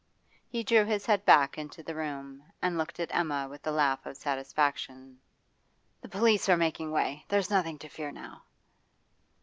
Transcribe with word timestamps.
He 0.47 0.63
drew 0.63 0.83
his 0.85 1.05
bead 1.05 1.25
back 1.25 1.59
into 1.59 1.83
the 1.83 1.93
room 1.93 2.43
and 2.59 2.75
looked 2.75 2.99
at 2.99 3.13
Emma 3.13 3.47
with 3.47 3.67
a 3.67 3.71
laugh 3.71 4.03
of 4.07 4.17
satisfaction. 4.17 5.19
'The 6.01 6.09
police 6.09 6.49
are 6.49 6.57
making 6.57 6.89
way! 6.89 7.23
There's 7.27 7.51
nothing 7.51 7.77
to 7.77 7.87
fear 7.87 8.11
now. 8.11 8.41